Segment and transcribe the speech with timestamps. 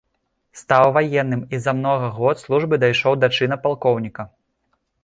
[0.61, 4.31] Стаў ваенным і за многа год службы дайшоў да чына палкоўніка.